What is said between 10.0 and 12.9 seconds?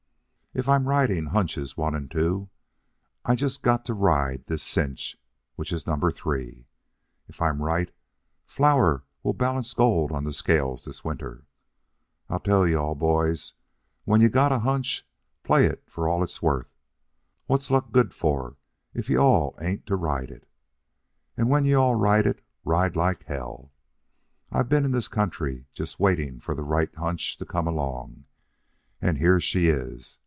on the scales this winter. I tell you